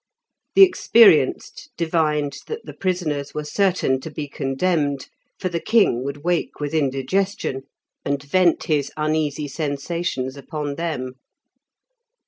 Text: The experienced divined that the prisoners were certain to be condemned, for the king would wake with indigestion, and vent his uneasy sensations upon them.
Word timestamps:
The 0.55 0.63
experienced 0.63 1.69
divined 1.77 2.37
that 2.47 2.65
the 2.65 2.73
prisoners 2.73 3.35
were 3.35 3.43
certain 3.43 3.99
to 3.99 4.09
be 4.09 4.27
condemned, 4.27 5.07
for 5.37 5.47
the 5.47 5.59
king 5.59 6.03
would 6.03 6.23
wake 6.23 6.59
with 6.59 6.73
indigestion, 6.73 7.65
and 8.03 8.23
vent 8.23 8.63
his 8.63 8.91
uneasy 8.97 9.47
sensations 9.47 10.37
upon 10.37 10.73
them. 10.73 11.17